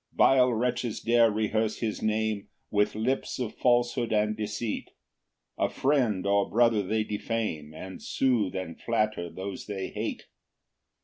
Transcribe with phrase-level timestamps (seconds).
[0.13, 4.89] 2 Vile wretches dare rehearse his name With lips of falsehood and deceit;
[5.59, 10.25] A friend or brother they defame, And soothe and flatter those they hate.